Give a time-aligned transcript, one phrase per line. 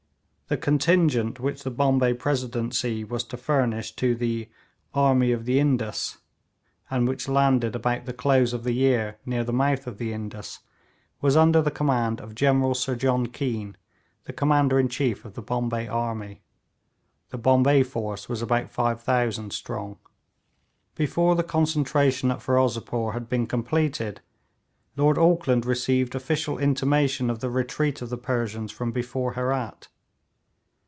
[0.53, 4.49] The contingent which the Bombay Presidency was to furnish to the
[4.93, 6.17] 'Army of the Indus,'
[6.89, 10.59] and which landed about the close of the year near the mouth of the Indus,
[11.21, 13.77] was under the command of General Sir John Keane,
[14.25, 16.41] the Commander in Chief of the Bombay army.
[17.29, 19.99] The Bombay force was about 5000 strong.
[20.95, 24.19] Before the concentration at Ferozepore had been completed,
[24.97, 29.87] Lord Auckland received official intimation of the retreat of the Persians from before Herat.